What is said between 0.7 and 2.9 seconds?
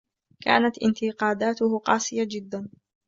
انتقاداته قاسية جدا